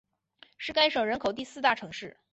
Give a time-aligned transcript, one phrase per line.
[0.57, 2.17] 是该省人口第四大城市。